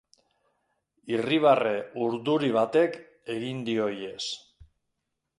Irribarre 1.17 1.73
urduri 2.05 2.49
batek 2.55 2.97
egin 3.35 3.59
dio 3.67 3.85
ihes. 3.97 4.31